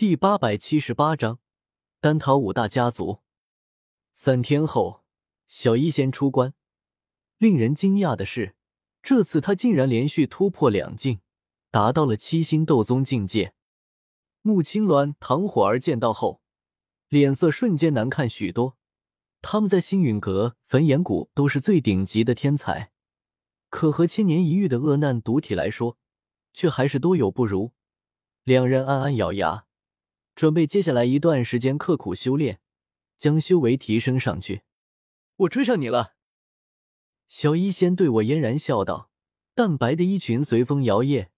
[0.00, 1.40] 第八百七十八章，
[2.00, 3.20] 丹塔五大家族。
[4.14, 5.04] 三天后，
[5.46, 6.54] 小医仙出关。
[7.36, 8.56] 令人惊讶的是，
[9.02, 11.20] 这次他竟然连续突破两境，
[11.70, 13.52] 达到了七星斗宗境界。
[14.40, 16.40] 穆青鸾、唐火儿见到后，
[17.10, 18.78] 脸色瞬间难看许多。
[19.42, 22.90] 他们在星陨阁、焚炎谷都是最顶级的天才，
[23.68, 25.98] 可和千年一遇的恶难毒体来说，
[26.54, 27.72] 却还是多有不如。
[28.44, 29.66] 两人暗暗咬牙。
[30.40, 32.60] 准备接下来一段时间刻苦修炼，
[33.18, 34.62] 将修为提升上去。
[35.36, 36.14] 我追上你了，
[37.28, 39.10] 小医仙对我嫣然笑道。
[39.54, 41.28] 淡白的衣裙随风摇曳，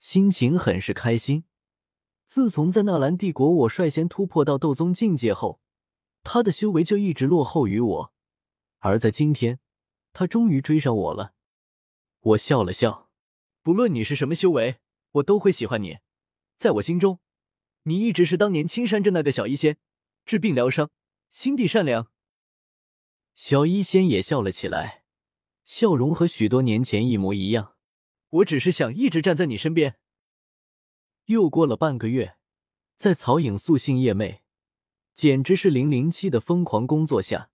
[0.00, 1.44] 心情很是开心。
[2.26, 5.60] 自从在纳兰帝国我率先突破到斗宗境界后，
[6.24, 8.12] 他的修为就一直落后于我，
[8.78, 9.60] 而在今天，
[10.12, 11.34] 他终于追上我了。
[12.18, 13.08] 我笑了笑，
[13.62, 14.80] 不论你是什么修为，
[15.12, 15.98] 我都会喜欢你，
[16.58, 17.20] 在我心中。
[17.84, 19.76] 你一直是当年青山镇那个小医仙，
[20.24, 20.90] 治病疗伤，
[21.30, 22.08] 心地善良。
[23.34, 25.04] 小医仙也笑了起来，
[25.64, 27.74] 笑容和许多年前一模一样。
[28.30, 29.96] 我只是想一直站在你身边。
[31.26, 32.36] 又过了半个月，
[32.94, 34.40] 在曹颖素信夜寐，
[35.14, 37.50] 简直是零零七的疯狂工作下，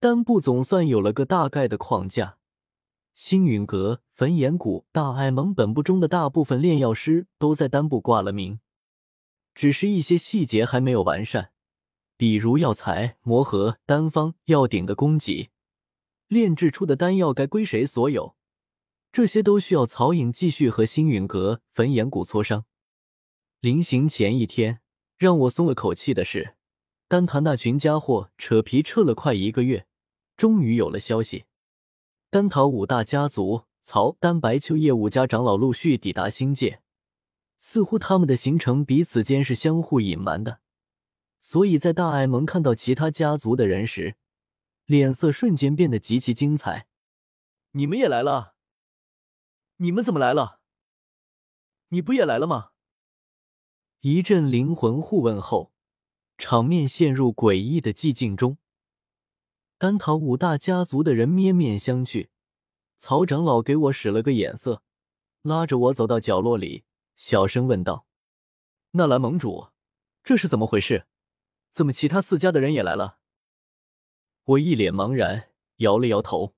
[0.00, 2.38] 丹部总算有了个大概的框架。
[3.14, 8.58] 星陨阁、焚炎谷、大艾蒙本部中的大部分炼药师都在丹部挂了名。
[9.54, 11.52] 只是一些细节还没有完善，
[12.16, 15.50] 比如药材、魔盒、丹方、药鼎的供给，
[16.28, 18.34] 炼制出的丹药该归谁所有，
[19.12, 22.64] 这些都需要曹颖继续和星陨阁、焚炎谷磋商。
[23.60, 24.80] 临行前一天，
[25.16, 26.56] 让我松了口气的是，
[27.08, 29.86] 丹塔那群家伙扯皮扯了快一个月，
[30.36, 31.44] 终于有了消息。
[32.28, 36.80] 丹塔五大家族曹、丹、白秋叶五家长老陆续抵达星界。
[37.66, 40.60] 似乎他们的行程彼此间是相互隐瞒的，
[41.40, 44.16] 所以在大艾蒙看到其他家族的人时，
[44.84, 46.86] 脸色瞬间变得极其精彩。
[47.70, 48.54] 你们也来了？
[49.78, 50.60] 你们怎么来了？
[51.88, 52.72] 你不也来了吗？
[54.00, 55.72] 一阵灵魂互问后，
[56.36, 58.58] 场面陷入诡异的寂静中。
[59.78, 62.28] 丹桃五大家族的人面面相觑，
[62.98, 64.82] 曹长老给我使了个眼色，
[65.40, 66.84] 拉着我走到角落里。
[67.14, 68.06] 小声问道
[68.92, 69.68] ：“纳兰盟主，
[70.22, 71.06] 这是怎么回事？
[71.70, 73.18] 怎么其他四家的人也来了？”
[74.44, 76.54] 我一脸茫然，摇了摇头。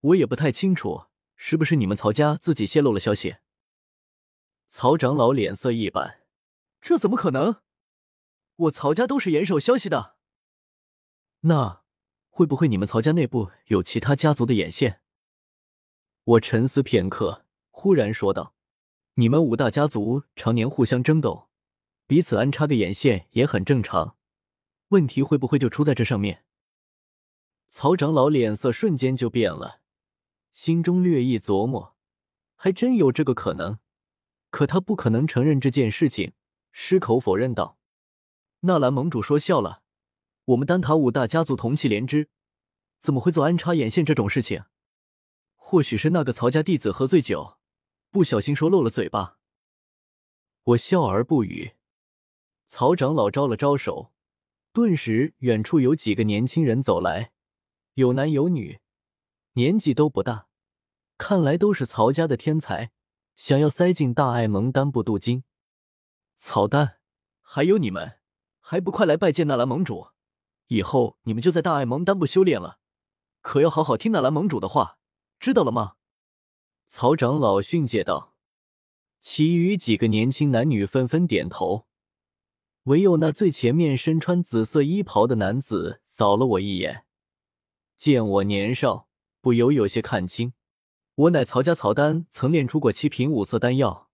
[0.00, 3.36] 我也不太清楚，是不是你们曹家自己泄露了消息？
[4.68, 6.22] 曹长老脸色一板
[6.80, 7.62] ：“这怎么可能？
[8.54, 10.16] 我曹家都是严守消息的。
[11.40, 11.82] 那
[12.28, 15.00] 会不会你们曹家内部有其他家族的眼线？”
[16.24, 18.54] 我沉思片刻，忽然说道。
[19.18, 21.48] 你们五大家族常年互相争斗，
[22.06, 24.16] 彼此安插个眼线也很正常。
[24.90, 26.44] 问题会不会就出在这上面？
[27.66, 29.80] 曹长老脸色瞬间就变了，
[30.52, 31.96] 心中略一琢磨，
[32.54, 33.80] 还真有这个可能。
[34.50, 36.34] 可他不可能承认这件事情，
[36.70, 37.76] 矢口否认道
[38.62, 39.82] ：“纳兰盟主说笑了，
[40.44, 42.28] 我们丹塔五大家族同气连枝，
[43.00, 44.62] 怎么会做安插眼线这种事情？
[45.56, 47.54] 或许是那个曹家弟子喝醉酒。”
[48.10, 49.36] 不小心说漏了嘴巴，
[50.64, 51.74] 我笑而不语。
[52.66, 54.12] 曹长老招了招手，
[54.72, 57.32] 顿时远处有几个年轻人走来，
[57.94, 58.80] 有男有女，
[59.52, 60.48] 年纪都不大，
[61.18, 62.92] 看来都是曹家的天才，
[63.36, 65.44] 想要塞进大爱蒙丹部镀金。
[66.34, 67.00] 曹丹，
[67.42, 68.20] 还有你们，
[68.60, 70.08] 还不快来拜见纳兰盟主？
[70.68, 72.78] 以后你们就在大爱蒙丹部修炼了，
[73.42, 74.98] 可要好好听纳兰盟主的话，
[75.38, 75.96] 知道了吗？
[76.90, 78.34] 曹长老训诫道
[79.20, 81.86] ：“其余几个年轻男女纷纷点头，
[82.84, 87.04] 唯有那最前面身穿紫色衣袍的男子扫了我一眼，
[87.98, 89.06] 见我年少，
[89.42, 90.54] 不由有些看清。
[91.14, 94.08] 我乃曹家曹丹，曾炼出过七品五色丹药，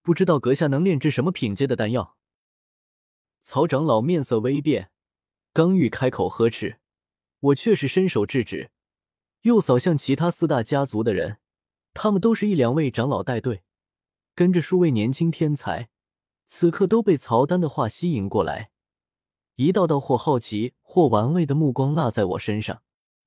[0.00, 2.16] 不知道阁下能炼制什么品阶的丹药？”
[3.42, 4.92] 曹长老面色微变，
[5.52, 6.78] 刚欲开口呵斥，
[7.40, 8.70] 我却是伸手制止，
[9.40, 11.38] 又扫向其他四大家族的人。
[11.94, 13.62] 他们都是一两位长老带队，
[14.34, 15.88] 跟着数位年轻天才，
[16.46, 18.70] 此刻都被曹丹的话吸引过来，
[19.56, 22.82] 一道道或好奇或玩味的目光落在我身上，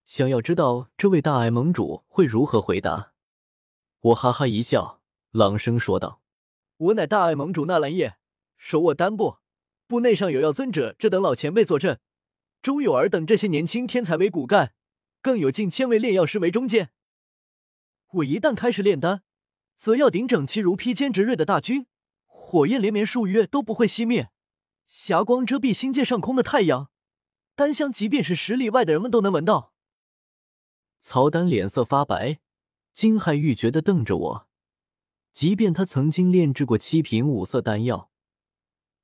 [0.06, 3.14] 想要知道这位大爱盟主会如何回答。
[4.02, 5.02] 我哈哈一笑，
[5.32, 6.22] 朗声说道
[6.78, 8.18] ：“我乃大爱盟主纳兰叶，
[8.58, 9.38] 手握丹部，
[9.88, 12.00] 部内上有药尊者这等老前辈坐镇，
[12.62, 14.74] 钟有儿等这些年轻天才为骨干，
[15.22, 16.90] 更有近千位炼药师为中坚。”
[18.16, 19.24] 我一旦开始炼丹，
[19.76, 21.88] 则要顶整齐如披坚执锐的大军，
[22.26, 24.30] 火焰连绵数月都不会熄灭，
[24.86, 26.90] 霞光遮蔽星界上空的太阳，
[27.56, 29.74] 丹香即便是十里外的人们都能闻到。
[31.00, 32.40] 曹丹脸色发白，
[32.94, 34.48] 惊骇欲绝的瞪着我。
[35.34, 38.10] 即便他曾经炼制过七品五色丹药，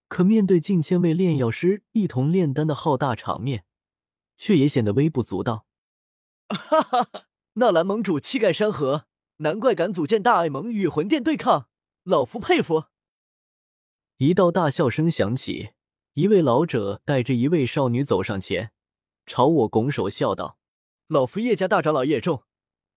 [0.08, 3.66] 可面对近千位炼药师一同炼丹的浩大场面，
[4.38, 5.66] 却也显得微不足道。
[6.48, 7.25] 哈哈哈！
[7.62, 9.06] 纳兰盟主气盖山河，
[9.38, 11.69] 难怪敢组建大爱盟与魂殿对抗，
[12.02, 12.86] 老夫佩服。
[14.18, 15.69] 一道大笑声响起，
[16.13, 18.72] 一位老者带着一位少女走上前，
[19.28, 20.58] 朝我拱手笑道
[21.06, 22.42] ：“老夫叶家大长老叶仲，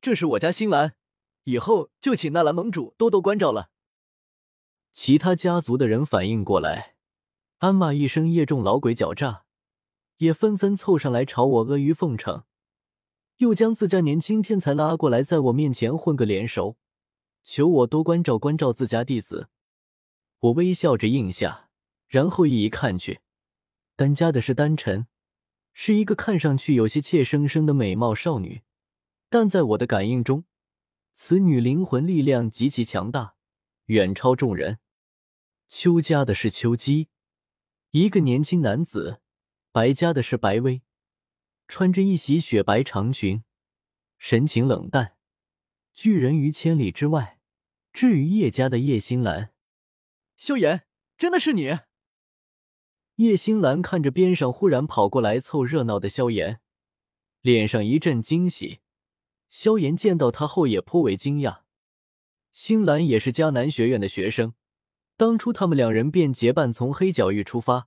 [0.01, 0.95] 这是我家新兰。”
[1.45, 3.69] 以后就请纳兰盟主多多关照了。
[4.95, 6.95] 其他家族的人反应过来，
[7.59, 9.45] 暗骂一声叶仲老鬼狡诈，
[10.17, 12.45] 也纷纷凑上来朝我阿谀奉承，
[13.45, 16.79] 又将自家年轻天才拉过来，在我面前混个脸熟，
[17.45, 19.51] 求我多关照关照自家弟子。
[20.41, 21.69] 我微笑着应下，
[22.09, 23.21] 然后一一看去，
[23.97, 25.09] 丹家的是丹晨，
[25.75, 28.63] 是一个看上去有些怯生生的美貌少女，
[29.29, 30.47] 但在我的感应中。
[31.13, 33.35] 此女灵魂力量极其强大，
[33.87, 34.79] 远超众人。
[35.69, 37.09] 邱家的是邱姬，
[37.91, 39.21] 一个年轻男子；
[39.71, 40.81] 白家的是白薇，
[41.67, 43.43] 穿着一袭雪白长裙，
[44.19, 45.17] 神情冷淡，
[45.93, 47.41] 拒人于千里之外。
[47.93, 49.53] 至于叶家的叶星兰，
[50.37, 51.79] 萧炎，真的是你？
[53.17, 56.61] 叶星兰看着边上忽然跑过来凑热闹的萧炎，
[57.41, 58.81] 脸上一阵惊喜。
[59.49, 61.61] 萧炎见到他后也颇为惊讶，
[62.53, 64.55] 星兰也是迦南学院的学生，
[65.17, 67.87] 当初他们两人便结伴从黑角域出发，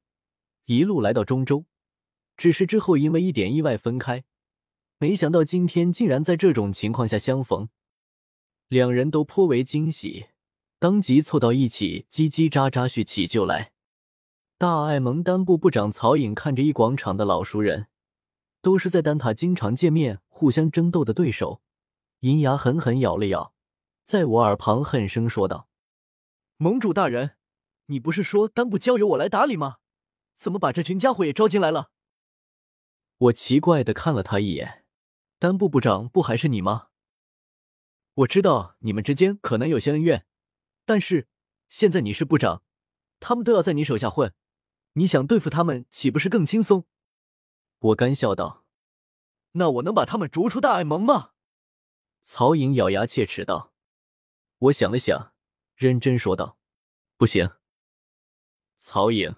[0.64, 1.66] 一路来到中州，
[2.38, 4.24] 只是之后因为一点意外分开，
[5.00, 7.68] 没想到今天竟然在这种情况下相逢，
[8.70, 10.28] 两人都颇为惊喜，
[10.80, 13.74] 当即凑到一起叽叽喳喳叙起旧来。
[14.58, 17.88] 大爱蒙丹部部长曹颖看着一广场的老熟人。
[18.60, 21.62] 都是在丹塔经常见面、互相争斗的对手，
[22.22, 23.54] 银牙狠狠咬了咬，
[24.04, 25.70] 在我耳旁恨声说道
[26.58, 27.38] ：“盟主大人，
[27.86, 29.78] 你不是说丹部交由我来打理吗？
[30.34, 31.92] 怎么把这群家伙也招进来了？”
[33.18, 34.86] 我奇怪的看了他一眼
[35.40, 36.90] ：“丹部部长不还是你吗？
[38.14, 40.28] 我知道你们之间可能有些恩怨，
[40.86, 41.28] 但是
[41.68, 42.64] 现在你是部长，
[43.20, 44.36] 他们都要在你手下混，
[44.94, 46.86] 你想对付他们岂不是更轻松？”
[47.80, 48.66] 我干笑道
[49.54, 51.32] ：“那我能把他们逐出大爱盟吗？”
[52.22, 53.74] 曹颖咬牙切齿道
[54.60, 55.34] ：“我想了想，
[55.76, 56.60] 认真说道
[57.18, 57.50] ：‘不行。’
[58.78, 59.36] 曹颖。